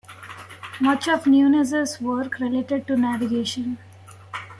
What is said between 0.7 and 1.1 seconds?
Much